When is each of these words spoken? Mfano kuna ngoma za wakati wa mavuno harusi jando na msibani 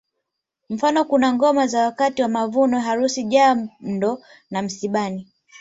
Mfano 0.69 1.03
kuna 1.05 1.33
ngoma 1.33 1.67
za 1.67 1.83
wakati 1.83 2.21
wa 2.21 2.27
mavuno 2.27 2.79
harusi 2.79 3.23
jando 3.23 4.21
na 4.51 4.61
msibani 4.61 5.27